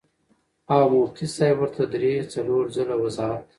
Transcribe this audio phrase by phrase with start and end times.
[0.73, 3.43] او مفتي صېب ورته درې څلور ځله وضاحت